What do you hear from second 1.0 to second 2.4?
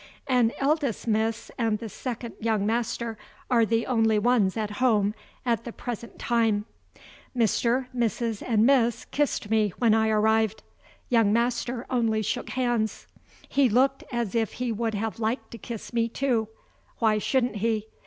miss and the second